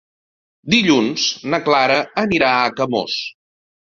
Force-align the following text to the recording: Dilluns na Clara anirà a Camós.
Dilluns 0.73 1.25
na 1.53 1.59
Clara 1.67 1.99
anirà 2.23 2.49
a 2.63 2.75
Camós. 2.81 3.21